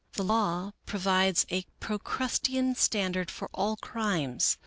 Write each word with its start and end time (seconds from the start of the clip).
The 0.13 0.23
law 0.23 0.71
provides 0.87 1.45
a 1.51 1.63
Procrustean 1.79 2.73
standard 2.75 3.29
for 3.29 3.51
all 3.53 3.75
crimes. 3.75 4.57